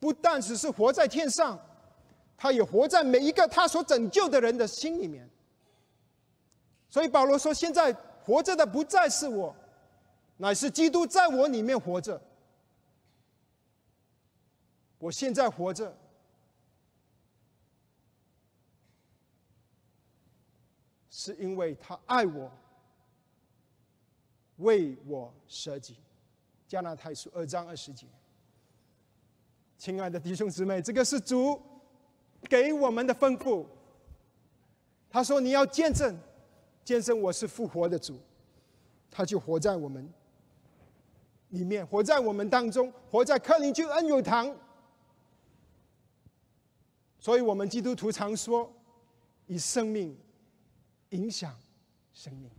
[0.00, 1.56] 不但只是活在天上，
[2.36, 5.30] 他也活在每一个他所拯救的人的心里面。
[6.88, 9.54] 所以保罗说：“现在。”活着的不再是我，
[10.38, 12.20] 乃是基督在我里面活着。
[14.98, 15.96] 我现在活着，
[21.18, 22.52] 是因为他爱我，
[24.58, 25.96] 为我舍己。
[26.68, 28.06] 加拿太书二章二十节。
[29.78, 31.58] 亲爱的弟兄姊妹，这个是主
[32.42, 33.64] 给我们的吩咐。
[35.08, 36.14] 他说：“你要见证。”
[36.84, 38.20] 见证我是复活的主，
[39.10, 40.06] 他就活在我们
[41.48, 44.54] 里面，活在我们当中，活在克林郡恩友堂。
[47.18, 48.70] 所以我们基督徒常说，
[49.46, 50.14] 以生命
[51.10, 51.56] 影响
[52.12, 52.50] 生命，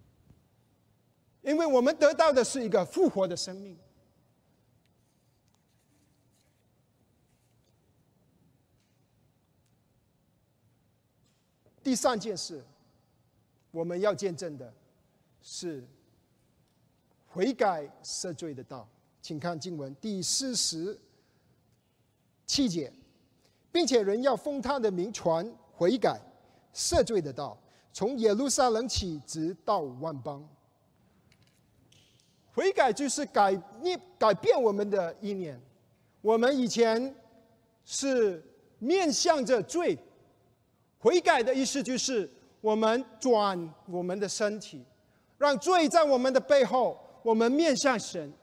[1.41, 3.77] 因为我们得到的是一个复活的生命。
[11.83, 12.63] 第三件事。
[13.69, 14.73] 我们要见证的
[15.39, 15.87] 是
[17.27, 18.89] 悔改赦罪的道，
[19.21, 20.99] 请看经文第四十
[22.47, 22.91] 七节，
[23.71, 26.19] 并且人要奉他的名传悔改
[26.73, 27.55] 赦罪的道，
[27.91, 30.47] 从耶路撒冷起，直到万邦。
[32.53, 35.61] 悔改就是改念改变我们的意念，
[36.21, 37.15] 我们以前
[37.85, 38.43] 是
[38.79, 39.97] 面向着罪，
[40.99, 42.31] 悔改的意思就是。
[42.59, 44.83] 我们转我们的身体，
[45.37, 48.33] 让罪在我们的背后，我们面向神。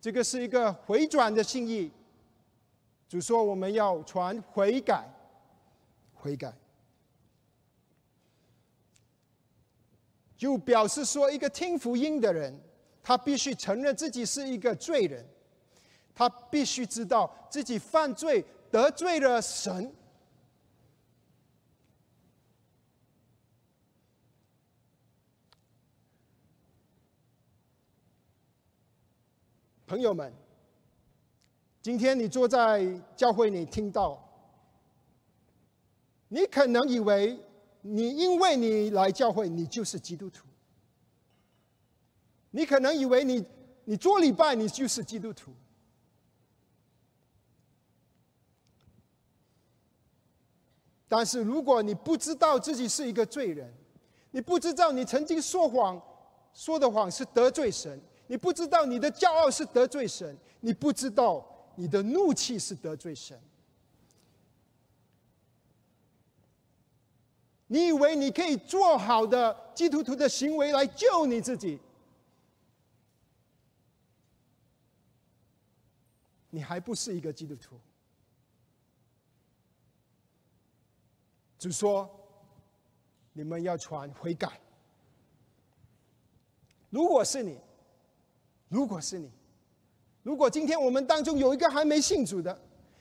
[0.00, 1.90] 这个是一个回转的心意。
[3.08, 5.08] 主说我们要传悔改，
[6.12, 6.52] 悔改，
[10.42, 12.52] 就表示说一个听福音的人，
[13.00, 15.24] 他必须承认自己是一个罪人，
[16.12, 19.94] 他必须知道自己犯罪得罪了神。
[29.86, 30.32] 朋友们，
[31.80, 34.20] 今天你坐在教会里听到，
[36.26, 37.38] 你可能以为
[37.82, 40.46] 你因为你来教会，你就是基督徒。
[42.50, 43.44] 你可能以为你
[43.84, 45.52] 你做礼拜，你就是基督徒。
[51.08, 53.70] 但是如果你不知道自己是一个罪人，
[54.30, 56.00] 你不知道你曾经说谎，
[56.54, 58.00] 说的谎是得罪神。
[58.28, 63.38] 你不知道你的骄傲是得罪神，你不知道你的怒气是得罪神。
[67.72, 71.80] 你以为你可以做好的基督徒的行为来救你自己，
[76.50, 77.80] 你还不是一个基督徒。
[81.58, 82.10] 只说
[83.32, 84.60] 你们要传悔改。
[86.90, 87.58] 如果是你。
[88.68, 89.30] 如果是你，
[90.22, 92.58] 如果今天我们当中有一个还没信主的，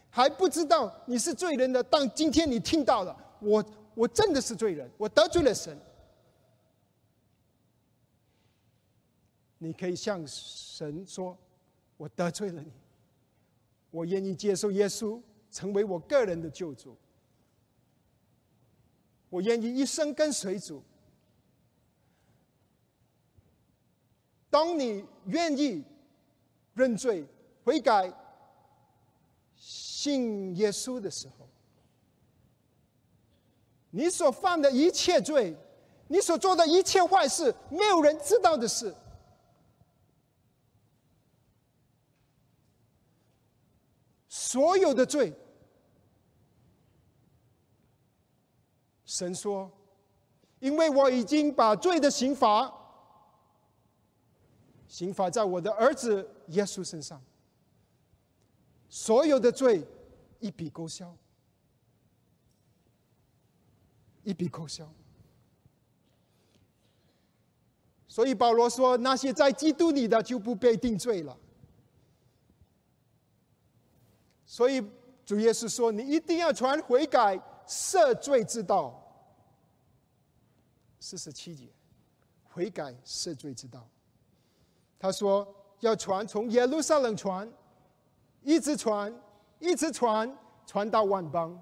[0.10, 3.64] 还不知道你是罪人的，当今天你听到了，我
[4.02, 5.80] 我真的是罪人，我得罪了神，
[9.60, 11.38] 你可以向神说，
[11.98, 12.72] 我得罪了你，
[13.92, 15.22] 我愿意接受耶稣
[15.52, 16.98] 成为我个人的救主，
[19.30, 20.84] 我愿意一生跟随主。
[24.50, 25.84] 当你愿意
[26.74, 27.24] 认罪
[27.64, 28.12] 悔改、
[29.56, 31.48] 信耶稣的时候，
[33.92, 35.56] 你所犯的一切罪，
[36.08, 38.96] 你所做的一切坏事，没有人知道的事，
[44.28, 45.34] 所有的罪，
[49.06, 49.70] 神说，
[50.60, 52.74] 因为我已经把罪的刑罚，
[54.88, 57.22] 刑罚在我的儿子耶稣身上，
[58.88, 59.86] 所有的罪
[60.40, 61.14] 一笔勾销。
[64.24, 64.90] 一笔勾销。
[68.08, 71.38] 所以保罗说：“那些在基督里的就不被定罪了。”
[74.46, 74.86] 所以
[75.26, 79.02] 主耶稣说：“你一定要传悔改、赦罪之道。”
[81.00, 81.70] 四十七节，
[82.44, 83.88] 悔改赦罪之道。
[85.00, 85.48] 他说
[85.80, 87.50] ：“要传，从耶路撒冷传，
[88.42, 89.18] 一直传，
[89.60, 91.58] 一直传，传到万邦。”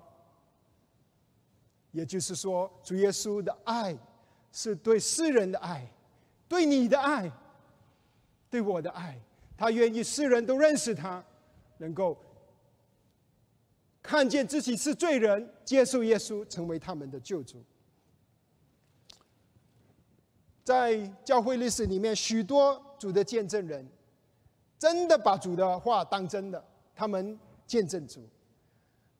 [1.99, 3.93] 也就是说，主耶稣的爱
[4.53, 5.85] 是对世人的爱，
[6.47, 7.29] 对你的爱，
[8.49, 9.19] 对我的爱。
[9.57, 11.21] 他愿意世人都认识他，
[11.79, 12.17] 能够
[14.01, 17.61] 看见自己是罪人，接受耶稣成为他们的救主。
[20.63, 23.85] 在教会历史里面，许多主的见证人
[24.77, 27.37] 真的把主的话当真的，他们
[27.67, 28.25] 见证主，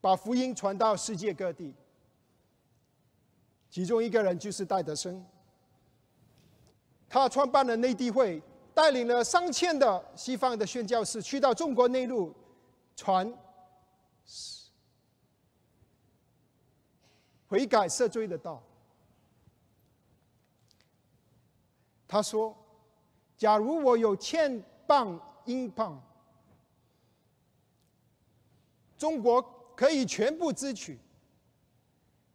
[0.00, 1.74] 把福音传到世界各地。
[3.70, 5.24] 其中一个人就是戴德生，
[7.08, 8.42] 他创办了内地会，
[8.74, 12.34] 带领了上千的西方的宣教士去到中国内陆
[12.96, 13.32] 传
[17.46, 18.60] 悔改赦罪的道。
[22.08, 22.56] 他说
[23.38, 26.02] ：“假如我有千磅英镑，
[28.98, 29.40] 中国
[29.76, 30.98] 可以全部支取。”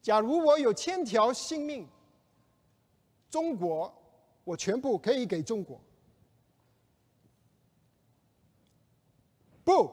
[0.05, 1.89] 假如我有千条性命，
[3.27, 3.91] 中国
[4.43, 5.81] 我全部可以给中国。
[9.63, 9.91] 不，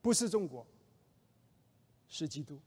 [0.00, 0.66] 不是中国，
[2.08, 2.58] 是基督。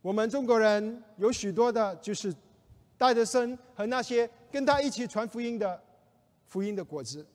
[0.00, 2.32] 我们中国人有许多的，就是
[2.96, 5.82] 戴德生和那些跟他一起传福音的
[6.46, 7.26] 福音的果子。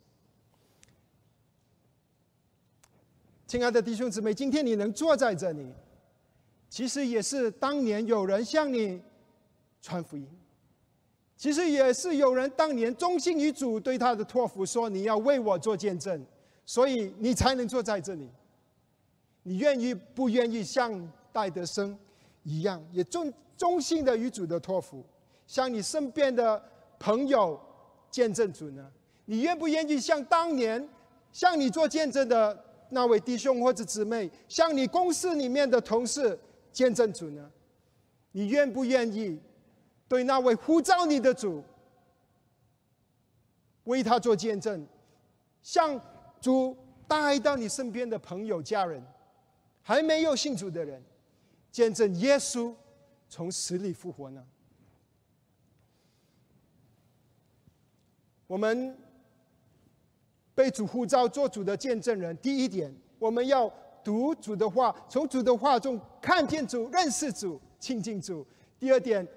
[3.53, 5.71] 亲爱的弟兄姊妹，今天你能坐在这里，
[6.71, 8.99] 其实也是当年有人向你
[9.79, 10.27] 传福音，
[11.37, 16.25] 其实也是有人当年忠心于主，对他的托付说：“你要为我做见证，
[16.65, 18.27] 所以你才能坐在这里。”
[19.43, 21.95] 你愿意不愿意像戴德生
[22.41, 25.05] 一样，也忠忠心的与主的托付，
[25.45, 26.59] 向你身边的
[26.97, 27.61] 朋友
[28.09, 28.91] 见证主呢？
[29.25, 30.89] 你愿不愿意像当年
[31.31, 32.65] 向你做见证的？
[32.93, 36.39] 那位弟兄或者姊妹，向你公司里面的同事
[36.71, 37.51] 见证主呢？
[38.31, 39.39] 你愿不愿意
[40.07, 41.63] 对那位呼召你的主，
[43.83, 44.87] 为他做见证，
[45.61, 45.99] 向
[46.39, 46.75] 主
[47.07, 49.03] 带到你身边的朋友、家人，
[49.81, 51.03] 还没有信主的人，
[51.71, 52.73] 见证耶稣
[53.27, 54.45] 从死里复活呢？
[58.47, 58.97] 我们。
[60.55, 63.67] 被主呼召做主的见证人，第一点，我们要
[64.03, 68.45] 读主的话，从主的话中看见主、认识主、亲近主。
[68.77, 69.27] 第二点，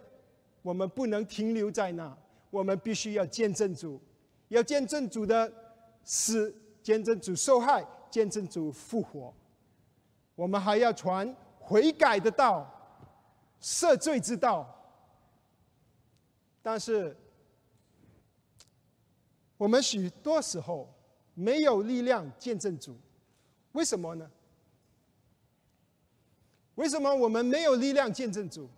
[0.61, 2.15] 我们不能停留在那，
[2.51, 3.99] 我们必须要见证主，
[4.49, 5.51] 要见证主的
[6.05, 9.33] 死，见证主受害，见证主复活。
[10.35, 12.69] 我们还要传悔改的道、
[13.63, 14.69] 赦罪之道。
[16.61, 17.17] 但是，
[19.57, 20.93] 我们许多时候。
[21.39, 22.97] 没有力量见证主，
[23.73, 24.31] 为什么呢？
[26.77, 28.71] 为什么我们没有力量见证主？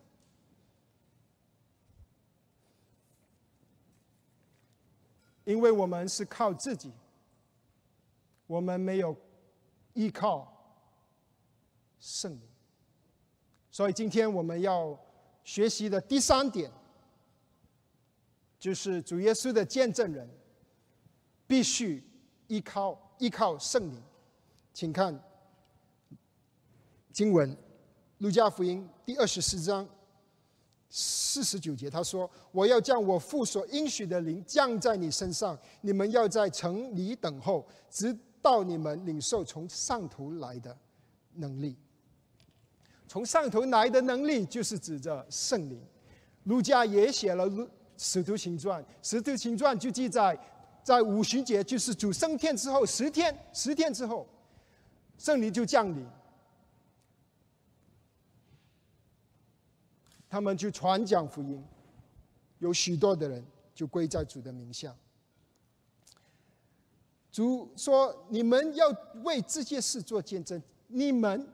[5.44, 6.92] 因为我们是靠自己，
[8.48, 9.16] 我们没有
[9.94, 10.52] 依靠
[12.00, 12.42] 圣灵。
[13.70, 14.98] 所以今天我们要
[15.44, 16.68] 学习的第三点，
[18.59, 20.28] 就是主耶稣的见证人
[21.46, 22.02] 必须。
[22.49, 24.03] 依靠依靠圣灵，
[24.74, 25.18] 请看
[27.12, 27.51] 经文
[28.18, 29.86] 《路加福音》第二十四章
[30.90, 40.76] 四十九节，他说：“我要将我父所应许的灵降在你身上，你们要在城里等候，直到你们领受从上头来的
[41.34, 41.76] 能力。
[43.07, 45.80] 从上头来的能力，就是指着圣灵。”
[46.44, 47.46] 路加也写了
[47.99, 50.38] 《使徒行传》，《使徒行传》就记载，
[50.83, 54.26] 在五旬节，就是主升天之后十天，十天之后，
[55.18, 56.07] 圣灵就降临，
[60.29, 61.62] 他们就传讲福音，
[62.59, 64.95] 有许多的人就归在主的名下。
[67.31, 68.89] 主说：“你们要
[69.22, 71.47] 为这些事做见证。”你们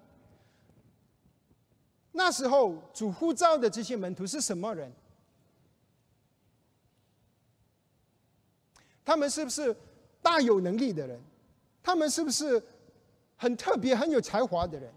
[2.12, 4.90] 那时候主呼召的这些门徒是什么人？
[9.04, 9.76] 他们是不是
[10.22, 11.20] 大有能力的人？
[11.82, 12.62] 他们是不是
[13.36, 14.90] 很特别、很有才华的人？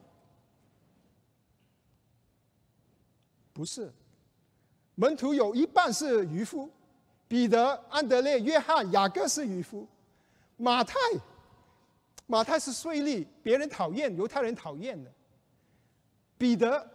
[3.52, 3.92] 不是，
[4.96, 6.70] 门徒有一半是渔夫，
[7.28, 9.86] 彼得、安德烈、约翰、雅各是渔夫，
[10.56, 10.98] 马太，
[12.26, 15.12] 马太是税吏，别人讨厌，犹太人讨厌的。
[16.38, 16.90] 彼得，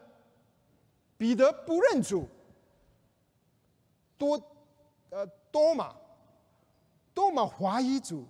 [1.18, 2.26] 彼得不认主，
[4.16, 4.40] 多，
[5.10, 5.94] 呃，多马。
[7.22, 8.26] 多么怀疑主！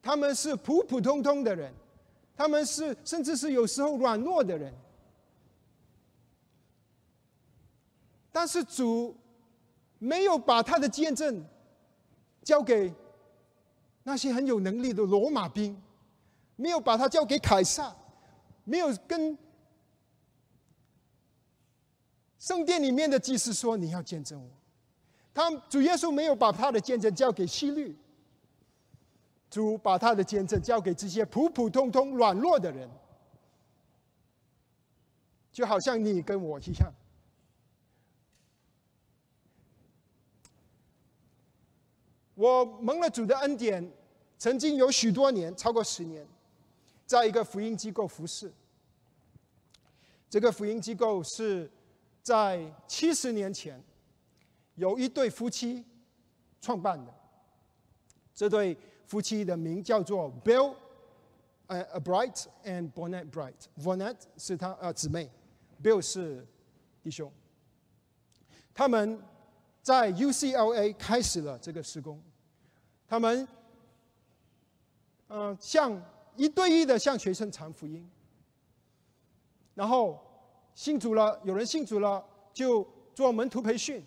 [0.00, 1.70] 他们是普普通通的人，
[2.34, 4.72] 他们是甚至是有时候软弱的人，
[8.32, 9.14] 但是主
[9.98, 11.44] 没有把他的见证
[12.42, 12.90] 交给
[14.02, 15.78] 那些很有能力的罗马兵，
[16.56, 17.94] 没有把他交给凯撒，
[18.64, 19.36] 没有跟
[22.38, 24.50] 圣殿里面的祭司说：“你要见证我。”
[25.34, 27.94] 他主耶稣没有把他的见证交给希律，
[29.50, 32.88] 主把他的见证交给这些普普通通软弱的人，
[35.50, 36.92] 就好像你跟我一样。
[42.36, 43.92] 我蒙了主的恩典，
[44.38, 46.24] 曾经有许多年，超过十年，
[47.06, 48.52] 在一个福音机构服侍。
[50.30, 51.68] 这个福音机构是
[52.22, 53.82] 在七十年前。
[54.76, 55.84] 有一对夫妻
[56.60, 57.14] 创办的，
[58.34, 60.74] 这对夫妻的名叫做 Bill，
[61.66, 63.54] 呃，Bright and Bonnet Bright。
[63.78, 65.30] Bonnet 是他呃姊妹
[65.82, 66.46] ，Bill 是
[67.02, 67.32] 弟兄。
[68.74, 69.22] 他们
[69.82, 72.20] 在 UCLA 开始了这个施工，
[73.06, 73.46] 他们
[75.28, 76.02] 呃向
[76.36, 78.10] 一对一的向学生传福音，
[79.74, 80.20] 然后
[80.74, 84.04] 信主了，有人信主了就做门徒培训。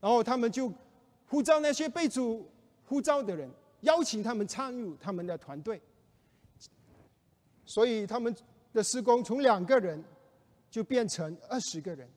[0.00, 0.72] 然后他们就
[1.26, 2.48] 呼召那些被主
[2.86, 5.80] 呼召的人，邀请他们参与他们的团队。
[7.64, 8.34] 所以他们
[8.72, 10.02] 的施工从两个人
[10.70, 12.08] 就变成二十个人，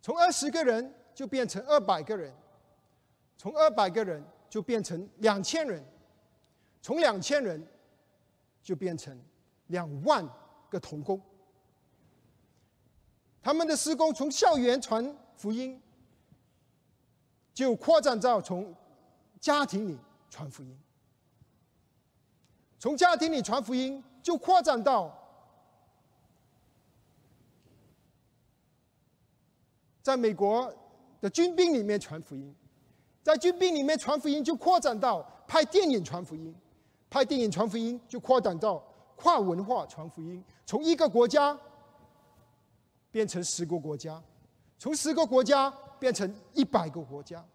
[0.00, 2.34] 从二十个人就变成二百个人，
[3.36, 5.84] 从二百个人就变成两千人，
[6.80, 7.64] 从两千人
[8.62, 9.16] 就变成
[9.66, 10.26] 两万
[10.70, 11.20] 个童工。
[13.42, 15.80] 他们的施工从校园传福音。
[17.52, 18.74] 就扩展到从
[19.40, 19.98] 家庭里
[20.30, 20.78] 传福音，
[22.78, 25.12] 从家庭里传福音，就扩展到
[30.00, 30.72] 在美国
[31.20, 32.54] 的军兵里面传福音，
[33.22, 36.54] 在军兵里面传福音，就扩展到拍电影传福音，
[37.10, 38.82] 拍电影传福音，就扩展到
[39.16, 41.58] 跨文化传福音，从一个国家
[43.10, 44.22] 变成十个国家，
[44.78, 45.70] 从十个国家。
[46.00, 47.46] 变成一百个国家。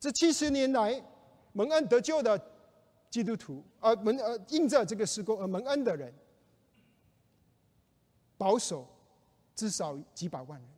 [0.00, 1.02] 这七十年来，
[1.52, 2.38] 蒙恩得救的
[3.08, 6.12] 基督徒，而蒙呃印着这个施工而蒙恩的人，
[8.36, 8.86] 保守
[9.54, 10.68] 至少几百万人。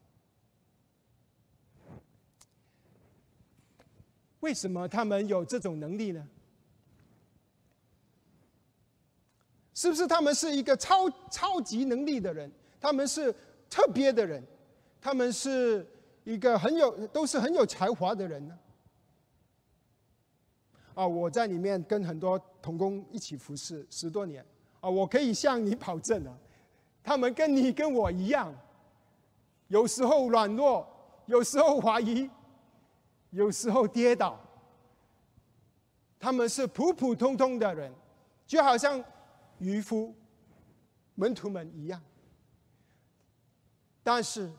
[4.41, 6.29] 为什么他们有这种能力呢？
[9.75, 12.53] 是不是他们是一个超超级能力的人？
[12.81, 13.35] 他们是
[13.69, 14.47] 特别的人？
[15.01, 15.85] 他们是？
[16.27, 18.59] 一个很有都是很有才华的人呢。
[20.95, 24.45] 啊，我在里面跟很多童工一起服侍十多年，
[24.81, 26.37] 啊，我可以向你保证啊，
[27.01, 28.53] 他们跟你跟我一样，
[29.69, 30.85] 有时候软弱，
[31.27, 32.29] 有时候怀疑，
[33.31, 34.37] 有时候跌倒。
[36.19, 37.93] 他们是普普通通的人，
[38.49, 39.01] 就好像
[39.59, 40.13] 渔夫、
[41.15, 42.03] 门徒们一样，
[44.03, 44.51] 但是。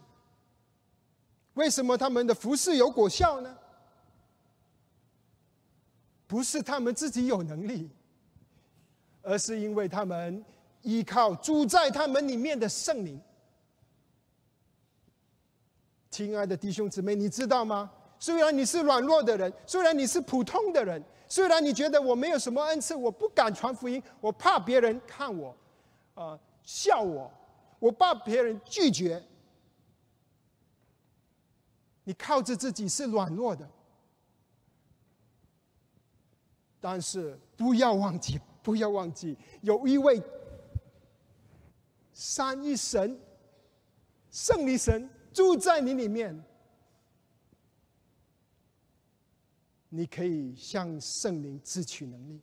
[1.58, 3.58] 为什么他们的服饰有果效呢？
[6.28, 7.90] 不是他们自己有能力，
[9.22, 10.44] 而是因为他们
[10.84, 13.20] 依靠住在他们里面的圣灵。
[16.12, 17.92] 亲爱的弟兄姊妹，你知道吗？
[18.20, 25.56] 虽然你是软弱的人，虽然你是普通的人，虽然你觉得我没有什么恩赐，我不敢传福音，我怕别人看我，
[26.14, 27.32] 啊，笑我，
[27.80, 29.24] 我怕别人拒绝。
[32.08, 33.70] 你靠着自己是软弱的，
[36.80, 40.24] 但是不要忘记，不要忘记，有一位
[42.14, 43.20] 三一神、
[44.32, 46.42] 圣灵神住在你里面，
[49.90, 52.40] 你可以向圣灵自取能力。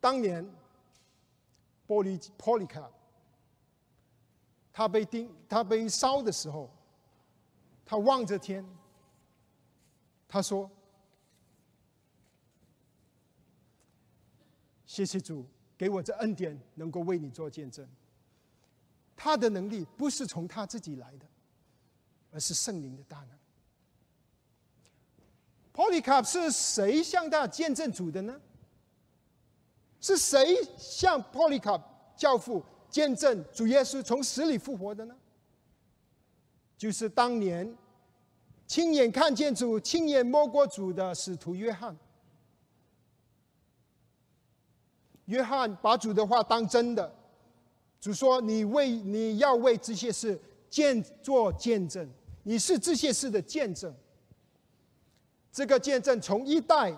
[0.00, 0.44] 当年。
[1.94, 2.90] 玻璃 Polycarp，
[4.72, 6.68] 他被钉，他被烧的时候，
[7.84, 8.66] 他望着天，
[10.26, 10.68] 他说
[14.84, 15.46] ：“谢谢主，
[15.78, 17.88] 给我这恩典，能够为你做见证。”
[19.14, 21.26] 他的能力不是从他自己来的，
[22.32, 23.38] 而是圣灵的大能。
[25.72, 28.40] Polycarp 是谁向他见证主的呢？
[30.04, 31.82] 是谁向波利卡
[32.14, 35.16] 教父见证主耶稣从死里复活的呢？
[36.76, 37.74] 就是当年
[38.66, 41.96] 亲眼看见主、亲眼摸过主的使徒约翰。
[45.24, 47.10] 约翰把主的话当真的，
[47.98, 50.38] 主说：“你为你要为这些事
[50.68, 52.06] 见做见证，
[52.42, 53.94] 你是这些事的见证。”
[55.50, 56.94] 这个见证从一代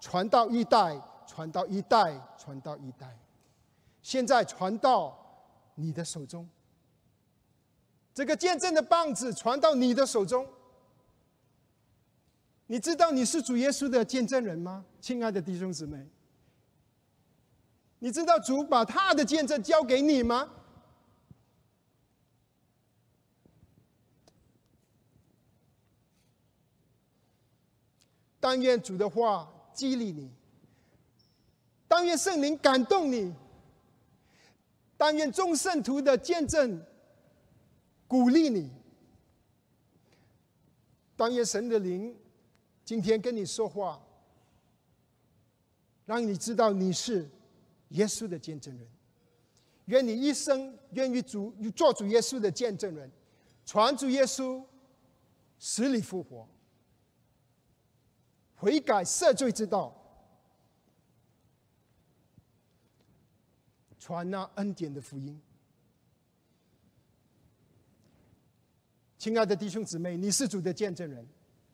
[0.00, 1.00] 传到一代。
[1.28, 3.16] 传到一代，传到一代，
[4.00, 5.16] 现在传到
[5.74, 6.48] 你的手中。
[8.14, 10.48] 这个见证的棒子传到你的手中。
[12.66, 16.08] 你知道你是主耶稣的见证人吗，亲爱的弟兄姊妹？
[17.98, 20.50] 你知道主把他的见证交给你吗？
[28.40, 30.37] 但愿主的话激励你。
[31.88, 33.34] 但愿圣灵感动你，
[34.96, 36.84] 但愿众圣徒的见证
[38.06, 38.70] 鼓励你，
[41.16, 42.14] 但愿神的灵
[42.84, 44.00] 今天跟你说话，
[46.04, 47.28] 让你知道你是
[47.88, 48.86] 耶稣的见证人。
[49.86, 53.10] 愿你一生愿意主做主耶稣的见证人，
[53.64, 54.62] 传主耶稣
[55.58, 56.46] 死里复活、
[58.56, 59.94] 悔改赦罪之道。
[64.08, 65.38] 传那恩典的福音，
[69.18, 71.28] 亲爱的弟兄姊妹，你是主的见证人。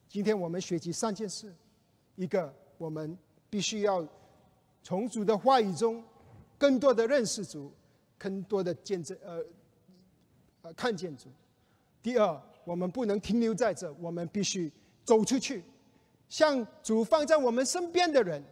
[0.08, 1.54] 今天我们学习三件事：
[2.16, 3.16] 一个，我们
[3.48, 4.04] 必须要
[4.82, 6.02] 从主的话语中
[6.58, 7.72] 更多的认识主，
[8.18, 9.46] 更多的见证，呃，
[10.62, 11.28] 呃，看见主；
[12.02, 14.72] 第二，我们不能停留在这，我们必须
[15.04, 15.62] 走出去，
[16.28, 18.42] 向主放在我们身边的人。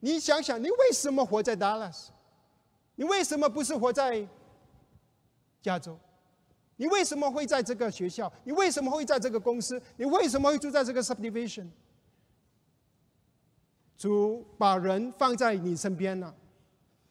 [0.00, 2.06] 你想想，你为什么活在 Dallas？
[2.96, 4.26] 你为什么不是活在
[5.62, 5.98] 加州？
[6.76, 8.30] 你为什么会在这个学校？
[8.44, 9.80] 你为什么会在这个公司？
[9.96, 11.68] 你为什么会住在这个 subdivision？
[13.96, 16.34] 主把人放在你身边了，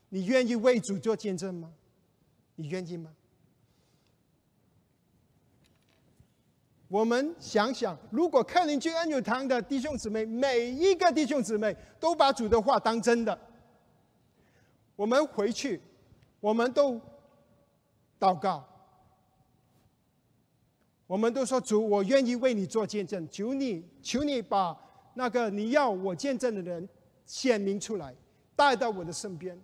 [0.09, 1.73] 你愿意为主做见证吗？
[2.55, 3.11] 你愿意吗？
[6.87, 13.37] 我们想想，如果克林居恩友堂的弟兄姊妹，每一个弟兄姊妹都把主的话当真的。
[14.95, 15.81] 我们回去，
[16.39, 16.99] 我们都
[18.19, 18.65] 祷告，
[21.05, 24.77] 我们都说主，我愿意为你做见证，求你，求你把
[25.13, 26.87] 那个你要我见证的人
[27.25, 28.15] 显明出来，
[28.55, 29.59] 带到我的身边。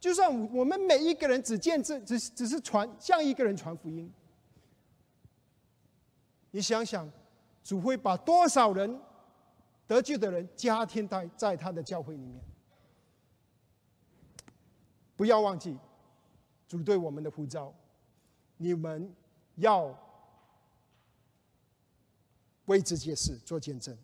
[0.00, 4.12] 就算我们每一个人只见证，只只是传向一个人传福音，
[6.50, 7.08] 你想想，
[7.62, 9.00] 主会把多少人
[9.86, 12.40] 得救的人加添在在他的教会里面。
[15.22, 15.78] 不要忘记
[16.66, 17.72] 主对我们的呼召，
[18.56, 19.14] 你们
[19.54, 19.96] 要
[22.64, 23.96] 为这些事做见证。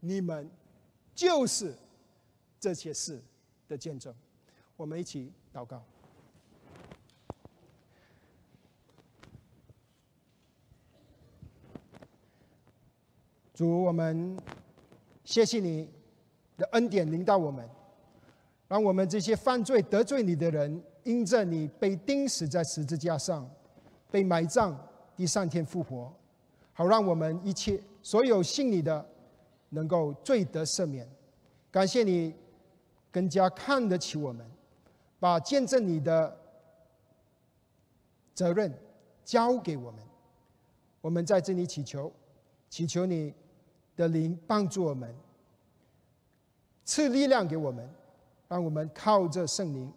[0.00, 0.50] 你们
[1.14, 1.72] 就是
[2.58, 3.22] 这些事
[3.68, 4.12] 的见证。
[4.76, 5.80] 我们一起祷告。
[13.54, 14.36] 主，我们
[15.24, 15.88] 谢谢你
[16.56, 17.70] 的恩典临到我们。
[18.68, 23.48] 让我们这些犯罪得罪你的人，因着你被钉死在十字架上，
[24.10, 24.76] 被埋葬，
[25.14, 26.12] 第三天复活，
[26.72, 29.06] 好让我们一切所有信你的，
[29.68, 31.08] 能够罪得赦免。
[31.70, 32.34] 感谢你
[33.12, 34.44] 更加看得起我们，
[35.20, 36.36] 把见证你的
[38.34, 38.72] 责任
[39.24, 40.02] 交给我们。
[41.00, 42.12] 我们在这里祈求，
[42.68, 43.32] 祈求你
[43.94, 45.14] 的灵帮助我们。
[46.84, 47.88] 赐力量给我们，
[48.48, 49.92] 让我们靠着圣灵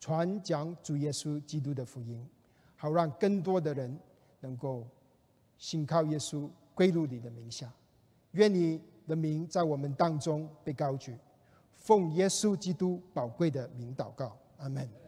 [0.00, 2.28] 传讲主耶稣基督的福音，
[2.76, 3.98] 好让更多的人
[4.40, 4.86] 能够
[5.58, 7.72] 信靠耶稣，归入你的名下。
[8.32, 11.16] 愿你的名在我们当中被高举，
[11.74, 15.01] 奉耶稣基督宝贵的名祷告，阿门。